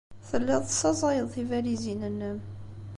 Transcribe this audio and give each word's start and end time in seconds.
Telliḍ 0.29 0.61
tessaẓayeḍ 0.63 1.27
tibalizin-nnem. 1.33 2.37